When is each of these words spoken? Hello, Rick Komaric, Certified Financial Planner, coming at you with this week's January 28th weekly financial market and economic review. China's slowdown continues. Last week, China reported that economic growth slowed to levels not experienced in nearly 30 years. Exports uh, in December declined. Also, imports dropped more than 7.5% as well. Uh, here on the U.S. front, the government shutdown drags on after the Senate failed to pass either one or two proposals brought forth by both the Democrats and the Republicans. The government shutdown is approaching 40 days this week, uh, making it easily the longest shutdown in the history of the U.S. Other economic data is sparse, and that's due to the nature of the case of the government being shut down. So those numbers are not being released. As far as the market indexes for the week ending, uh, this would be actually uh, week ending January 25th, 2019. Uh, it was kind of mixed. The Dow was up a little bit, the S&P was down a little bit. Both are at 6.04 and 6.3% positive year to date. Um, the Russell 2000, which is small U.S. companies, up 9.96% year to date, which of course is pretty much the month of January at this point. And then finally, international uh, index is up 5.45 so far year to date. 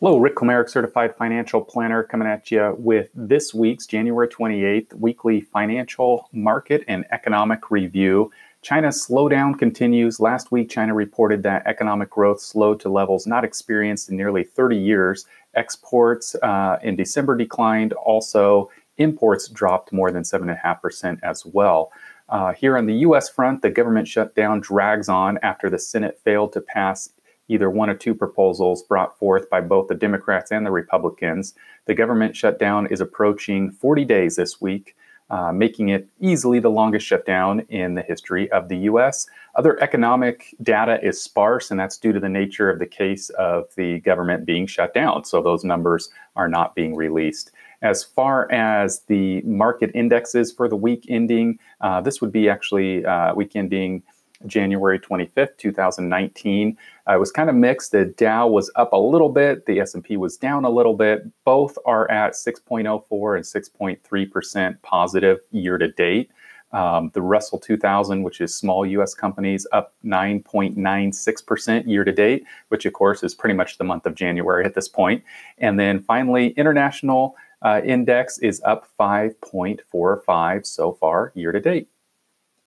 Hello, 0.00 0.18
Rick 0.18 0.34
Komaric, 0.34 0.68
Certified 0.68 1.16
Financial 1.16 1.62
Planner, 1.62 2.02
coming 2.02 2.28
at 2.28 2.50
you 2.50 2.76
with 2.78 3.08
this 3.14 3.54
week's 3.54 3.86
January 3.86 4.28
28th 4.28 4.92
weekly 4.92 5.40
financial 5.40 6.28
market 6.34 6.84
and 6.86 7.06
economic 7.12 7.70
review. 7.70 8.30
China's 8.60 9.06
slowdown 9.08 9.58
continues. 9.58 10.20
Last 10.20 10.52
week, 10.52 10.68
China 10.68 10.92
reported 10.92 11.42
that 11.44 11.66
economic 11.66 12.10
growth 12.10 12.42
slowed 12.42 12.78
to 12.80 12.90
levels 12.90 13.26
not 13.26 13.42
experienced 13.42 14.10
in 14.10 14.18
nearly 14.18 14.44
30 14.44 14.76
years. 14.76 15.24
Exports 15.54 16.36
uh, 16.42 16.78
in 16.82 16.94
December 16.94 17.34
declined. 17.34 17.94
Also, 17.94 18.70
imports 18.98 19.48
dropped 19.48 19.94
more 19.94 20.10
than 20.10 20.24
7.5% 20.24 21.20
as 21.22 21.46
well. 21.46 21.90
Uh, 22.28 22.52
here 22.52 22.76
on 22.76 22.84
the 22.84 22.96
U.S. 22.96 23.30
front, 23.30 23.62
the 23.62 23.70
government 23.70 24.08
shutdown 24.08 24.60
drags 24.60 25.08
on 25.08 25.38
after 25.42 25.70
the 25.70 25.78
Senate 25.78 26.20
failed 26.22 26.52
to 26.52 26.60
pass 26.60 27.08
either 27.48 27.70
one 27.70 27.90
or 27.90 27.94
two 27.94 28.14
proposals 28.14 28.82
brought 28.82 29.18
forth 29.18 29.48
by 29.50 29.60
both 29.60 29.88
the 29.88 29.94
Democrats 29.94 30.50
and 30.50 30.66
the 30.66 30.70
Republicans. 30.70 31.54
The 31.86 31.94
government 31.94 32.36
shutdown 32.36 32.86
is 32.86 33.00
approaching 33.00 33.70
40 33.70 34.04
days 34.04 34.36
this 34.36 34.60
week, 34.60 34.96
uh, 35.30 35.52
making 35.52 35.88
it 35.88 36.08
easily 36.20 36.58
the 36.58 36.70
longest 36.70 37.06
shutdown 37.06 37.60
in 37.68 37.94
the 37.94 38.02
history 38.02 38.50
of 38.52 38.68
the 38.68 38.78
U.S. 38.78 39.26
Other 39.54 39.80
economic 39.82 40.54
data 40.62 40.98
is 41.02 41.20
sparse, 41.20 41.70
and 41.70 41.80
that's 41.80 41.98
due 41.98 42.12
to 42.12 42.20
the 42.20 42.28
nature 42.28 42.70
of 42.70 42.78
the 42.78 42.86
case 42.86 43.30
of 43.30 43.66
the 43.76 44.00
government 44.00 44.44
being 44.44 44.66
shut 44.66 44.94
down. 44.94 45.24
So 45.24 45.42
those 45.42 45.64
numbers 45.64 46.10
are 46.36 46.48
not 46.48 46.74
being 46.74 46.94
released. 46.94 47.52
As 47.82 48.02
far 48.02 48.50
as 48.50 49.00
the 49.08 49.42
market 49.42 49.90
indexes 49.94 50.52
for 50.52 50.68
the 50.68 50.76
week 50.76 51.06
ending, 51.08 51.58
uh, 51.80 52.00
this 52.00 52.20
would 52.20 52.32
be 52.32 52.48
actually 52.48 53.04
uh, 53.04 53.34
week 53.34 53.54
ending 53.54 54.02
January 54.46 54.98
25th, 54.98 55.56
2019. 55.56 56.76
Uh, 57.08 57.14
it 57.14 57.18
was 57.18 57.32
kind 57.32 57.48
of 57.48 57.56
mixed. 57.56 57.92
The 57.92 58.04
Dow 58.04 58.48
was 58.48 58.70
up 58.76 58.92
a 58.92 58.98
little 58.98 59.28
bit, 59.28 59.66
the 59.66 59.80
S&P 59.80 60.16
was 60.16 60.36
down 60.36 60.64
a 60.64 60.70
little 60.70 60.94
bit. 60.94 61.24
Both 61.44 61.78
are 61.86 62.10
at 62.10 62.34
6.04 62.34 63.36
and 63.36 64.00
6.3% 64.02 64.82
positive 64.82 65.38
year 65.50 65.78
to 65.78 65.90
date. 65.90 66.30
Um, 66.72 67.10
the 67.14 67.22
Russell 67.22 67.58
2000, 67.58 68.22
which 68.22 68.40
is 68.40 68.54
small 68.54 68.84
U.S. 68.84 69.14
companies, 69.14 69.66
up 69.72 69.94
9.96% 70.04 71.86
year 71.86 72.04
to 72.04 72.12
date, 72.12 72.44
which 72.68 72.84
of 72.84 72.92
course 72.92 73.22
is 73.22 73.34
pretty 73.34 73.54
much 73.54 73.78
the 73.78 73.84
month 73.84 74.04
of 74.04 74.14
January 74.14 74.64
at 74.64 74.74
this 74.74 74.88
point. 74.88 75.22
And 75.58 75.78
then 75.78 76.02
finally, 76.02 76.48
international 76.50 77.36
uh, 77.62 77.80
index 77.84 78.38
is 78.38 78.60
up 78.64 78.88
5.45 78.98 80.66
so 80.66 80.92
far 80.92 81.32
year 81.34 81.52
to 81.52 81.60
date. 81.60 81.88